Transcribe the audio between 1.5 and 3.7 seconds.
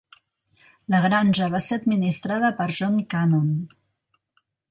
va ser administrada per John Cannon.